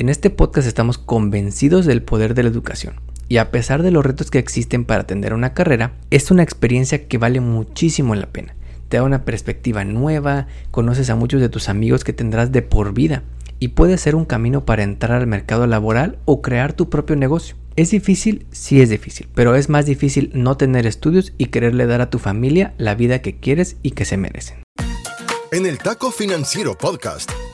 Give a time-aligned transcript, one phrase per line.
[0.00, 2.94] En este podcast estamos convencidos del poder de la educación.
[3.28, 7.06] Y a pesar de los retos que existen para atender una carrera, es una experiencia
[7.06, 8.54] que vale muchísimo la pena.
[8.88, 12.94] Te da una perspectiva nueva, conoces a muchos de tus amigos que tendrás de por
[12.94, 13.24] vida
[13.58, 17.56] y puede ser un camino para entrar al mercado laboral o crear tu propio negocio.
[17.76, 18.46] ¿Es difícil?
[18.52, 22.18] Sí es difícil, pero es más difícil no tener estudios y quererle dar a tu
[22.18, 24.62] familia la vida que quieres y que se merecen.
[25.52, 27.30] En el Taco Financiero Podcast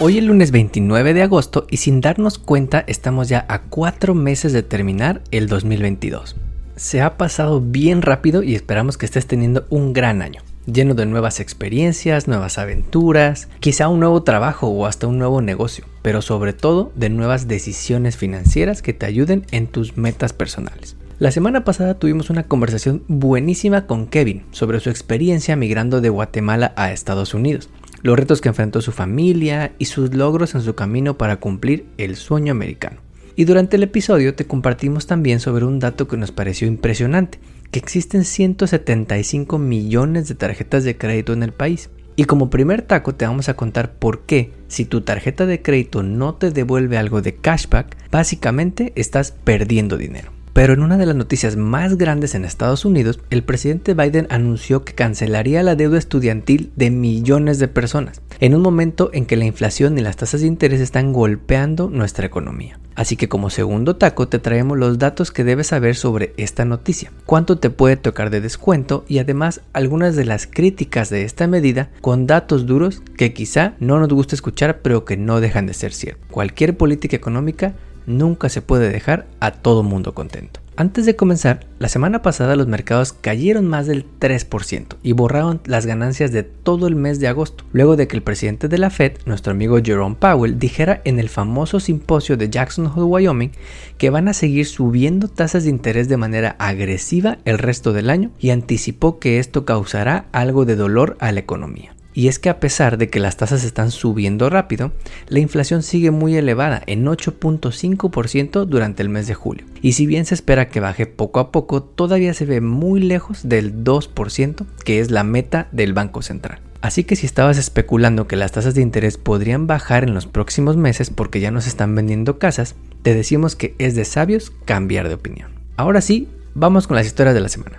[0.00, 4.52] Hoy es lunes 29 de agosto y sin darnos cuenta estamos ya a cuatro meses
[4.52, 6.36] de terminar el 2022.
[6.76, 11.06] Se ha pasado bien rápido y esperamos que estés teniendo un gran año lleno de
[11.06, 16.52] nuevas experiencias, nuevas aventuras, quizá un nuevo trabajo o hasta un nuevo negocio, pero sobre
[16.52, 20.96] todo de nuevas decisiones financieras que te ayuden en tus metas personales.
[21.18, 26.72] La semana pasada tuvimos una conversación buenísima con Kevin sobre su experiencia migrando de Guatemala
[26.76, 27.70] a Estados Unidos,
[28.02, 32.16] los retos que enfrentó su familia y sus logros en su camino para cumplir el
[32.16, 33.00] sueño americano.
[33.36, 37.38] Y durante el episodio te compartimos también sobre un dato que nos pareció impresionante,
[37.70, 41.90] que existen 175 millones de tarjetas de crédito en el país.
[42.16, 46.02] Y como primer taco te vamos a contar por qué, si tu tarjeta de crédito
[46.02, 50.37] no te devuelve algo de cashback, básicamente estás perdiendo dinero.
[50.58, 54.84] Pero en una de las noticias más grandes en Estados Unidos, el presidente Biden anunció
[54.84, 59.44] que cancelaría la deuda estudiantil de millones de personas, en un momento en que la
[59.44, 62.80] inflación y las tasas de interés están golpeando nuestra economía.
[62.96, 67.12] Así que como segundo taco te traemos los datos que debes saber sobre esta noticia,
[67.24, 71.90] cuánto te puede tocar de descuento y además algunas de las críticas de esta medida
[72.00, 75.92] con datos duros que quizá no nos gusta escuchar pero que no dejan de ser
[75.92, 76.26] ciertos.
[76.28, 77.74] Cualquier política económica
[78.08, 80.60] nunca se puede dejar a todo mundo contento.
[80.80, 85.86] Antes de comenzar, la semana pasada los mercados cayeron más del 3% y borraron las
[85.86, 89.14] ganancias de todo el mes de agosto, luego de que el presidente de la Fed,
[89.26, 93.50] nuestro amigo Jerome Powell, dijera en el famoso simposio de Jackson Hole, Wyoming,
[93.96, 98.30] que van a seguir subiendo tasas de interés de manera agresiva el resto del año
[98.38, 101.97] y anticipó que esto causará algo de dolor a la economía.
[102.18, 104.90] Y es que a pesar de que las tasas están subiendo rápido,
[105.28, 109.64] la inflación sigue muy elevada en 8.5% durante el mes de julio.
[109.82, 113.48] Y si bien se espera que baje poco a poco, todavía se ve muy lejos
[113.48, 116.58] del 2%, que es la meta del Banco Central.
[116.80, 120.76] Así que si estabas especulando que las tasas de interés podrían bajar en los próximos
[120.76, 125.14] meses porque ya nos están vendiendo casas, te decimos que es de sabios cambiar de
[125.14, 125.52] opinión.
[125.76, 127.78] Ahora sí, vamos con las historias de la semana.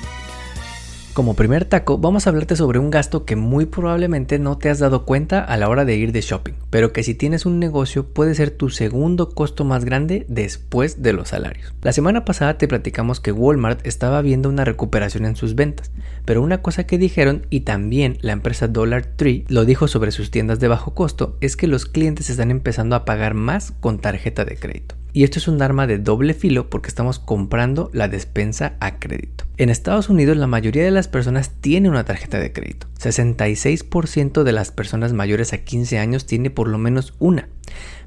[1.13, 4.79] Como primer taco, vamos a hablarte sobre un gasto que muy probablemente no te has
[4.79, 8.07] dado cuenta a la hora de ir de shopping, pero que si tienes un negocio
[8.13, 11.73] puede ser tu segundo costo más grande después de los salarios.
[11.81, 15.91] La semana pasada te platicamos que Walmart estaba viendo una recuperación en sus ventas,
[16.23, 20.31] pero una cosa que dijeron y también la empresa Dollar Tree lo dijo sobre sus
[20.31, 24.45] tiendas de bajo costo es que los clientes están empezando a pagar más con tarjeta
[24.45, 25.00] de crédito.
[25.13, 29.45] Y esto es un arma de doble filo porque estamos comprando la despensa a crédito.
[29.57, 32.87] En Estados Unidos la mayoría de las personas tiene una tarjeta de crédito.
[32.99, 37.49] 66% de las personas mayores a 15 años tiene por lo menos una.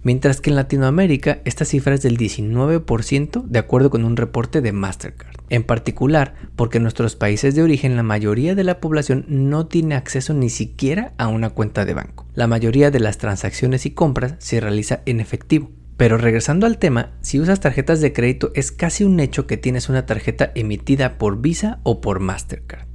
[0.03, 4.73] Mientras que en Latinoamérica esta cifra es del 19% de acuerdo con un reporte de
[4.73, 5.37] Mastercard.
[5.51, 9.95] En particular porque en nuestros países de origen la mayoría de la población no tiene
[9.95, 12.27] acceso ni siquiera a una cuenta de banco.
[12.35, 15.71] La mayoría de las transacciones y compras se realiza en efectivo.
[15.97, 19.89] Pero regresando al tema, si usas tarjetas de crédito es casi un hecho que tienes
[19.89, 22.87] una tarjeta emitida por Visa o por Mastercard.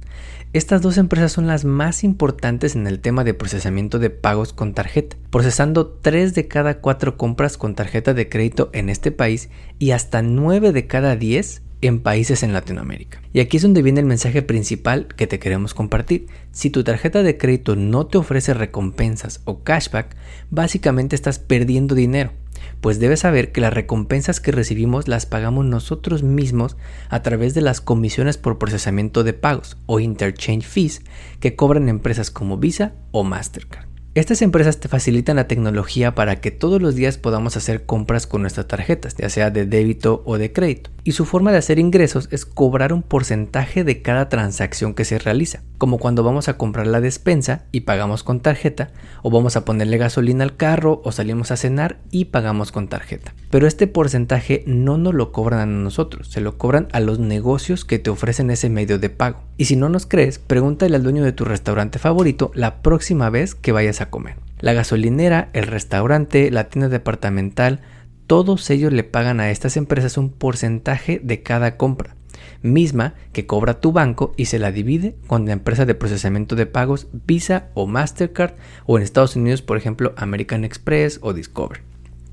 [0.52, 4.74] Estas dos empresas son las más importantes en el tema de procesamiento de pagos con
[4.74, 9.48] tarjeta, procesando 3 de cada 4 compras con tarjeta de crédito en este país
[9.78, 13.22] y hasta 9 de cada 10 en países en Latinoamérica.
[13.32, 16.26] Y aquí es donde viene el mensaje principal que te queremos compartir.
[16.50, 20.16] Si tu tarjeta de crédito no te ofrece recompensas o cashback,
[20.50, 22.32] básicamente estás perdiendo dinero
[22.80, 26.76] Pues debes saber que las recompensas que recibimos las pagamos nosotros mismos
[27.08, 31.02] a través de las comisiones por procesamiento de pagos o interchange fees
[31.40, 33.90] que cobran empresas como Visa o Mastercard.
[34.16, 38.42] Estas empresas te facilitan la tecnología para que todos los días podamos hacer compras con
[38.42, 40.90] nuestras tarjetas, ya sea de débito o de crédito.
[41.04, 45.18] Y su forma de hacer ingresos es cobrar un porcentaje de cada transacción que se
[45.18, 48.90] realiza, como cuando vamos a comprar la despensa y pagamos con tarjeta,
[49.22, 53.34] o vamos a ponerle gasolina al carro o salimos a cenar y pagamos con tarjeta.
[53.50, 57.84] Pero este porcentaje no nos lo cobran a nosotros, se lo cobran a los negocios
[57.84, 59.42] que te ofrecen ese medio de pago.
[59.56, 63.54] Y si no nos crees, pregúntale al dueño de tu restaurante favorito la próxima vez
[63.54, 64.36] que vayas a comer.
[64.60, 67.80] La gasolinera, el restaurante, la tienda departamental,
[68.30, 72.14] todos ellos le pagan a estas empresas un porcentaje de cada compra,
[72.62, 76.66] misma que cobra tu banco y se la divide con la empresa de procesamiento de
[76.66, 78.54] pagos Visa o Mastercard
[78.86, 81.82] o en Estados Unidos por ejemplo American Express o Discover.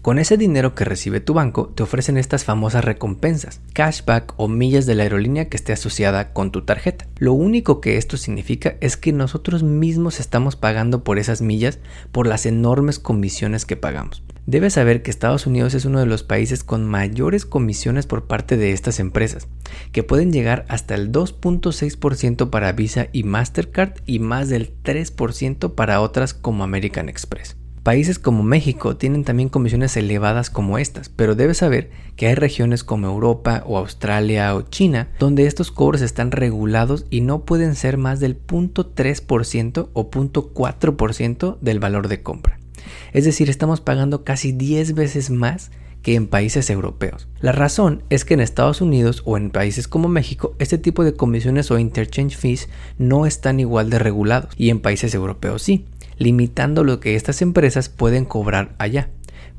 [0.04, 4.86] Con ese dinero que recibe tu banco te ofrecen estas famosas recompensas, cashback o millas
[4.86, 7.08] de la aerolínea que esté asociada con tu tarjeta.
[7.18, 11.80] Lo único que esto significa es que nosotros mismos estamos pagando por esas millas
[12.12, 14.22] por las enormes comisiones que pagamos.
[14.48, 18.56] Debes saber que Estados Unidos es uno de los países con mayores comisiones por parte
[18.56, 19.50] de estas empresas,
[19.92, 26.00] que pueden llegar hasta el 2.6% para Visa y Mastercard y más del 3% para
[26.00, 27.58] otras como American Express.
[27.84, 32.86] Países como México tienen también comisiones elevadas como estas, pero debes saber que hay regiones
[32.86, 37.98] como Europa o Australia o China donde estos cobros están regulados y no pueden ser
[37.98, 42.57] más del 0.3% o 0.4% del valor de compra.
[43.14, 47.28] Es decir, estamos pagando casi 10 veces más que en países europeos.
[47.42, 51.16] La razón es que en Estados Unidos o en países como México este tipo de
[51.16, 55.86] comisiones o interchange fees no están igual de regulados y en países europeos sí,
[56.18, 59.10] limitando lo que estas empresas pueden cobrar allá,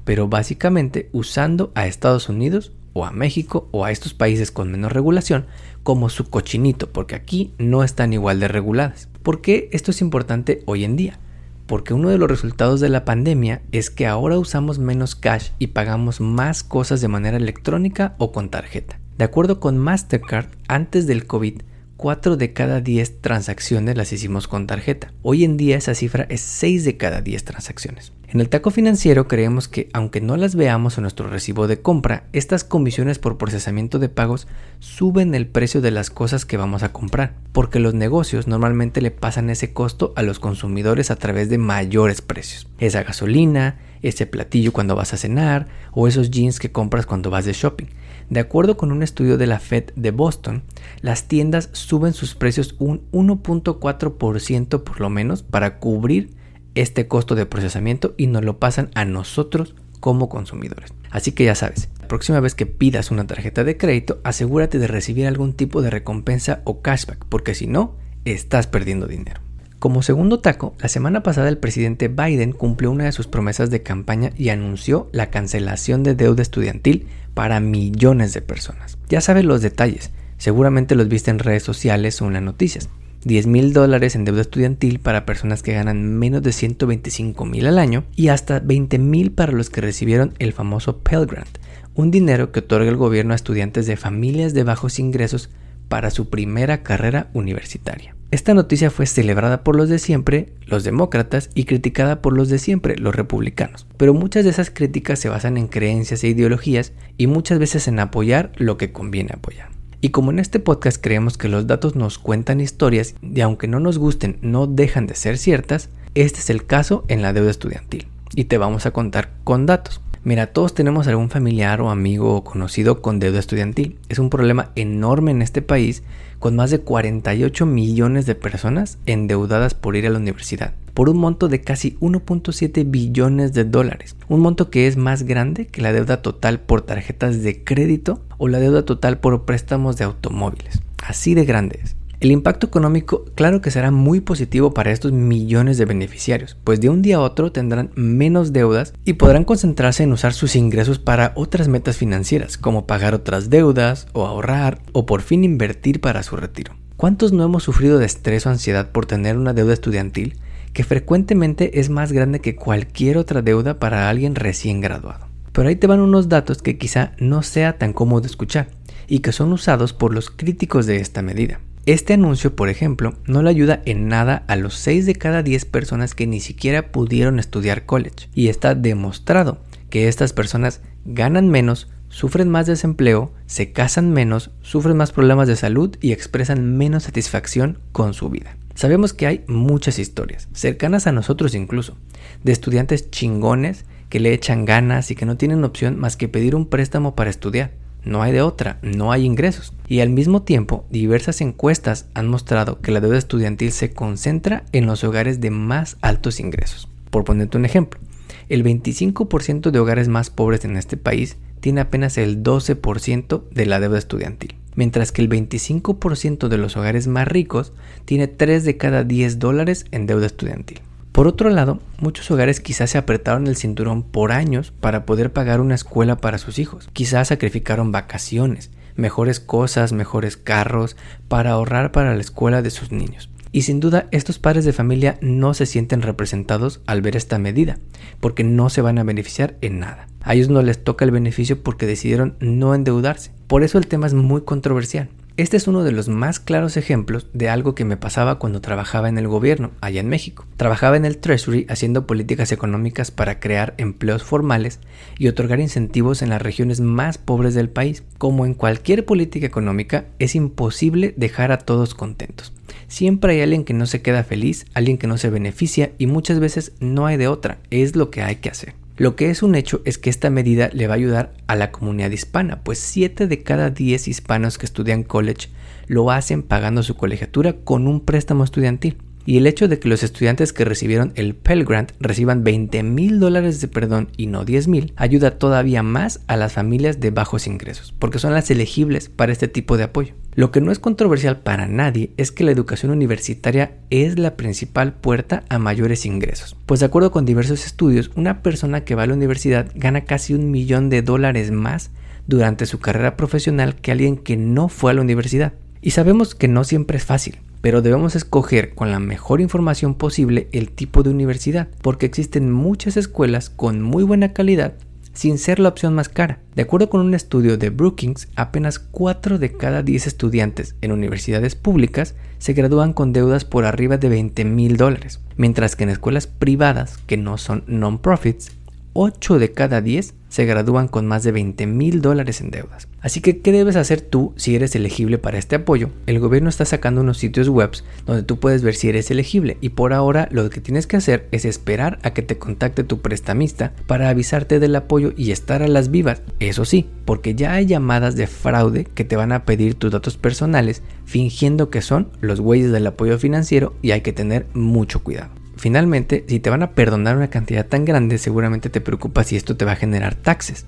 [0.04, 4.92] pero básicamente usando a Estados Unidos o a México o a estos países con menos
[4.92, 5.46] regulación
[5.82, 9.08] como su cochinito, porque aquí no están igual de reguladas.
[9.22, 11.18] ¿Por qué esto es importante hoy en día?
[11.68, 15.68] Porque uno de los resultados de la pandemia es que ahora usamos menos cash y
[15.68, 18.98] pagamos más cosas de manera electrónica o con tarjeta.
[19.18, 21.60] De acuerdo con Mastercard, antes del COVID,
[21.98, 25.12] 4 de cada 10 transacciones las hicimos con tarjeta.
[25.22, 28.12] Hoy en día esa cifra es 6 de cada 10 transacciones.
[28.28, 32.28] En el taco financiero creemos que aunque no las veamos en nuestro recibo de compra,
[32.32, 34.46] estas comisiones por procesamiento de pagos
[34.78, 39.10] suben el precio de las cosas que vamos a comprar, porque los negocios normalmente le
[39.10, 42.68] pasan ese costo a los consumidores a través de mayores precios.
[42.78, 47.44] Esa gasolina, ese platillo cuando vas a cenar o esos jeans que compras cuando vas
[47.44, 47.86] de shopping.
[48.30, 50.62] De acuerdo con un estudio de la Fed de Boston,
[51.00, 56.30] las tiendas suben sus precios un 1.4% por lo menos para cubrir
[56.74, 60.92] este costo de procesamiento y nos lo pasan a nosotros como consumidores.
[61.10, 64.86] Así que ya sabes, la próxima vez que pidas una tarjeta de crédito, asegúrate de
[64.86, 69.40] recibir algún tipo de recompensa o cashback, porque si no, estás perdiendo dinero.
[69.78, 73.84] Como segundo taco, la semana pasada el presidente Biden cumplió una de sus promesas de
[73.84, 78.98] campaña y anunció la cancelación de deuda estudiantil para millones de personas.
[79.08, 82.88] Ya sabes los detalles, seguramente los viste en redes sociales o en las noticias.
[83.24, 87.78] 10 mil dólares en deuda estudiantil para personas que ganan menos de 125 mil al
[87.78, 91.58] año y hasta 20 mil para los que recibieron el famoso Pell Grant,
[91.94, 95.50] un dinero que otorga el gobierno a estudiantes de familias de bajos ingresos
[95.88, 98.17] para su primera carrera universitaria.
[98.30, 102.58] Esta noticia fue celebrada por los de siempre, los demócratas, y criticada por los de
[102.58, 103.86] siempre, los republicanos.
[103.96, 107.98] Pero muchas de esas críticas se basan en creencias e ideologías y muchas veces en
[108.00, 109.70] apoyar lo que conviene apoyar.
[110.02, 113.80] Y como en este podcast creemos que los datos nos cuentan historias y aunque no
[113.80, 118.08] nos gusten no dejan de ser ciertas, este es el caso en la deuda estudiantil.
[118.34, 120.02] Y te vamos a contar con datos.
[120.28, 123.96] Mira, todos tenemos algún familiar o amigo o conocido con deuda estudiantil.
[124.10, 126.02] Es un problema enorme en este país
[126.38, 131.16] con más de 48 millones de personas endeudadas por ir a la universidad, por un
[131.16, 135.94] monto de casi 1.7 billones de dólares, un monto que es más grande que la
[135.94, 140.82] deuda total por tarjetas de crédito o la deuda total por préstamos de automóviles.
[141.02, 141.96] Así de grande es.
[142.20, 146.88] El impacto económico claro que será muy positivo para estos millones de beneficiarios, pues de
[146.88, 151.30] un día a otro tendrán menos deudas y podrán concentrarse en usar sus ingresos para
[151.36, 156.34] otras metas financieras, como pagar otras deudas o ahorrar o por fin invertir para su
[156.34, 156.74] retiro.
[156.96, 160.38] ¿Cuántos no hemos sufrido de estrés o ansiedad por tener una deuda estudiantil
[160.72, 165.28] que frecuentemente es más grande que cualquier otra deuda para alguien recién graduado?
[165.52, 168.70] Pero ahí te van unos datos que quizá no sea tan cómodo escuchar
[169.06, 171.60] y que son usados por los críticos de esta medida.
[171.88, 175.64] Este anuncio, por ejemplo, no le ayuda en nada a los 6 de cada 10
[175.64, 181.88] personas que ni siquiera pudieron estudiar college y está demostrado que estas personas ganan menos,
[182.10, 187.78] sufren más desempleo, se casan menos, sufren más problemas de salud y expresan menos satisfacción
[187.92, 188.58] con su vida.
[188.74, 191.96] Sabemos que hay muchas historias, cercanas a nosotros incluso,
[192.44, 196.54] de estudiantes chingones que le echan ganas y que no tienen opción más que pedir
[196.54, 197.70] un préstamo para estudiar.
[198.08, 199.74] No hay de otra, no hay ingresos.
[199.86, 204.86] Y al mismo tiempo, diversas encuestas han mostrado que la deuda estudiantil se concentra en
[204.86, 206.88] los hogares de más altos ingresos.
[207.10, 208.00] Por ponerte un ejemplo,
[208.48, 213.78] el 25% de hogares más pobres en este país tiene apenas el 12% de la
[213.78, 217.74] deuda estudiantil, mientras que el 25% de los hogares más ricos
[218.06, 220.80] tiene 3 de cada 10 dólares en deuda estudiantil.
[221.18, 225.60] Por otro lado, muchos hogares quizás se apretaron el cinturón por años para poder pagar
[225.60, 226.88] una escuela para sus hijos.
[226.92, 230.96] Quizás sacrificaron vacaciones, mejores cosas, mejores carros,
[231.26, 233.30] para ahorrar para la escuela de sus niños.
[233.50, 237.80] Y sin duda estos padres de familia no se sienten representados al ver esta medida,
[238.20, 240.06] porque no se van a beneficiar en nada.
[240.22, 243.32] A ellos no les toca el beneficio porque decidieron no endeudarse.
[243.48, 245.08] Por eso el tema es muy controversial.
[245.38, 249.08] Este es uno de los más claros ejemplos de algo que me pasaba cuando trabajaba
[249.08, 250.44] en el gobierno, allá en México.
[250.56, 254.80] Trabajaba en el Treasury haciendo políticas económicas para crear empleos formales
[255.16, 258.02] y otorgar incentivos en las regiones más pobres del país.
[258.18, 262.52] Como en cualquier política económica, es imposible dejar a todos contentos.
[262.88, 266.40] Siempre hay alguien que no se queda feliz, alguien que no se beneficia y muchas
[266.40, 268.74] veces no hay de otra, es lo que hay que hacer.
[268.98, 271.70] Lo que es un hecho es que esta medida le va a ayudar a la
[271.70, 275.50] comunidad hispana, pues 7 de cada 10 hispanos que estudian college
[275.86, 280.02] lo hacen pagando su colegiatura con un préstamo estudiantil y el hecho de que los
[280.02, 284.68] estudiantes que recibieron el Pell Grant reciban 20 mil dólares de perdón y no 10
[284.68, 289.30] mil ayuda todavía más a las familias de bajos ingresos, porque son las elegibles para
[289.30, 290.14] este tipo de apoyo.
[290.34, 294.94] Lo que no es controversial para nadie es que la educación universitaria es la principal
[294.94, 299.08] puerta a mayores ingresos, pues de acuerdo con diversos estudios, una persona que va a
[299.08, 301.90] la universidad gana casi un millón de dólares más
[302.26, 305.52] durante su carrera profesional que alguien que no fue a la universidad.
[305.82, 310.48] Y sabemos que no siempre es fácil, pero debemos escoger con la mejor información posible
[310.52, 314.74] el tipo de universidad, porque existen muchas escuelas con muy buena calidad
[315.18, 316.38] sin ser la opción más cara.
[316.54, 321.56] De acuerdo con un estudio de Brookings, apenas 4 de cada 10 estudiantes en universidades
[321.56, 326.28] públicas se gradúan con deudas por arriba de 20 mil dólares, mientras que en escuelas
[326.28, 328.52] privadas que no son non-profits,
[329.00, 332.88] 8 de cada 10 se gradúan con más de 20 mil dólares en deudas.
[333.00, 335.90] Así que, ¿qué debes hacer tú si eres elegible para este apoyo?
[336.06, 337.70] El gobierno está sacando unos sitios web
[338.06, 341.28] donde tú puedes ver si eres elegible y por ahora lo que tienes que hacer
[341.30, 345.68] es esperar a que te contacte tu prestamista para avisarte del apoyo y estar a
[345.68, 346.22] las vivas.
[346.40, 350.16] Eso sí, porque ya hay llamadas de fraude que te van a pedir tus datos
[350.16, 355.37] personales fingiendo que son los güeyes del apoyo financiero y hay que tener mucho cuidado.
[355.58, 359.56] Finalmente, si te van a perdonar una cantidad tan grande, seguramente te preocupa si esto
[359.56, 360.66] te va a generar taxes.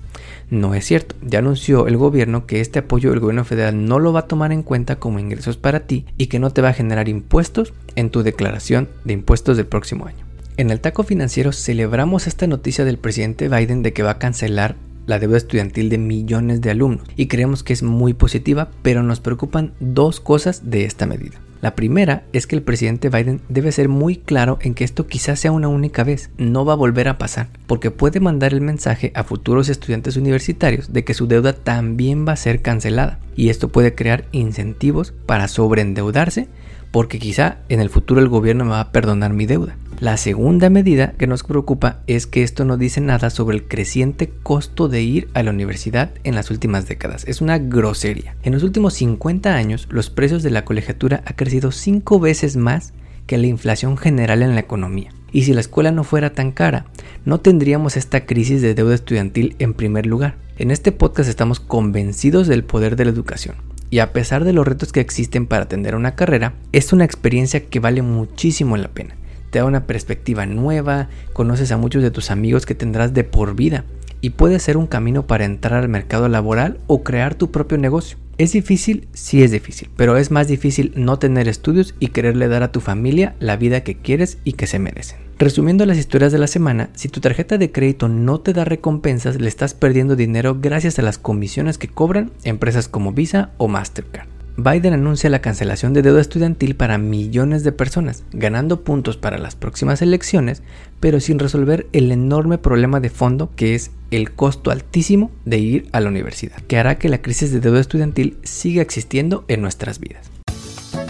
[0.49, 4.11] No es cierto, ya anunció el gobierno que este apoyo del gobierno federal no lo
[4.11, 6.73] va a tomar en cuenta como ingresos para ti y que no te va a
[6.73, 10.25] generar impuestos en tu declaración de impuestos del próximo año.
[10.57, 14.75] En el taco financiero celebramos esta noticia del presidente Biden de que va a cancelar
[15.05, 19.21] la deuda estudiantil de millones de alumnos y creemos que es muy positiva, pero nos
[19.21, 21.39] preocupan dos cosas de esta medida.
[21.61, 25.39] La primera es que el presidente Biden debe ser muy claro en que esto quizás
[25.39, 29.11] sea una única vez, no va a volver a pasar, porque puede mandar el mensaje
[29.13, 33.69] a futuros estudiantes universitarios de que su deuda también va a ser cancelada, y esto
[33.69, 36.47] puede crear incentivos para sobreendeudarse,
[36.89, 39.77] porque quizá en el futuro el gobierno me va a perdonar mi deuda.
[40.01, 44.31] La segunda medida que nos preocupa es que esto no dice nada sobre el creciente
[44.41, 47.23] costo de ir a la universidad en las últimas décadas.
[47.27, 48.35] Es una grosería.
[48.41, 52.93] En los últimos 50 años, los precios de la colegiatura ha crecido 5 veces más
[53.27, 55.11] que la inflación general en la economía.
[55.31, 56.87] Y si la escuela no fuera tan cara,
[57.23, 60.35] no tendríamos esta crisis de deuda estudiantil en primer lugar.
[60.57, 63.57] En este podcast estamos convencidos del poder de la educación.
[63.91, 67.67] Y a pesar de los retos que existen para atender una carrera, es una experiencia
[67.67, 69.15] que vale muchísimo la pena
[69.51, 73.55] te da una perspectiva nueva, conoces a muchos de tus amigos que tendrás de por
[73.55, 73.83] vida
[74.21, 78.17] y puede ser un camino para entrar al mercado laboral o crear tu propio negocio.
[78.37, 79.07] ¿Es difícil?
[79.13, 82.79] Sí es difícil, pero es más difícil no tener estudios y quererle dar a tu
[82.79, 85.19] familia la vida que quieres y que se merecen.
[85.37, 89.39] Resumiendo las historias de la semana, si tu tarjeta de crédito no te da recompensas,
[89.39, 94.27] le estás perdiendo dinero gracias a las comisiones que cobran empresas como Visa o Mastercard.
[94.57, 99.55] Biden anuncia la cancelación de deuda estudiantil para millones de personas, ganando puntos para las
[99.55, 100.61] próximas elecciones,
[100.99, 105.89] pero sin resolver el enorme problema de fondo que es el costo altísimo de ir
[105.91, 109.99] a la universidad, que hará que la crisis de deuda estudiantil siga existiendo en nuestras
[109.99, 110.29] vidas.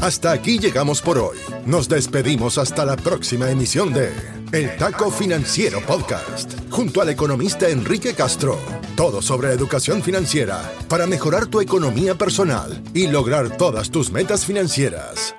[0.02, 1.38] Hasta aquí llegamos por hoy.
[1.66, 4.10] Nos despedimos hasta la próxima emisión de
[4.52, 8.60] El Taco Financiero Podcast, junto al economista Enrique Castro.
[8.98, 15.36] Todo sobre educación financiera para mejorar tu economía personal y lograr todas tus metas financieras.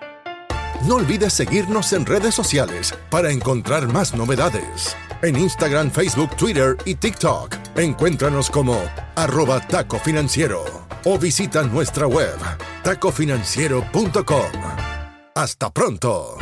[0.87, 4.97] No olvides seguirnos en redes sociales para encontrar más novedades.
[5.21, 7.55] En Instagram, Facebook, Twitter y TikTok.
[7.77, 8.81] Encuéntranos como
[9.15, 10.65] arroba taco financiero
[11.05, 12.39] o visita nuestra web
[12.83, 14.53] tacofinanciero.com.
[15.35, 16.42] Hasta pronto.